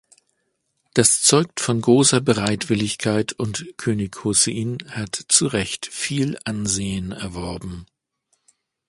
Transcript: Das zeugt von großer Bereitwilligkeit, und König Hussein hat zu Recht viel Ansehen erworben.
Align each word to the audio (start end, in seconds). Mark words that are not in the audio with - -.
Das 0.95 1.21
zeugt 1.21 1.59
von 1.59 1.79
großer 1.79 2.21
Bereitwilligkeit, 2.21 3.33
und 3.33 3.67
König 3.77 4.23
Hussein 4.23 4.79
hat 4.89 5.15
zu 5.27 5.45
Recht 5.45 5.85
viel 5.85 6.39
Ansehen 6.43 7.11
erworben. 7.11 7.85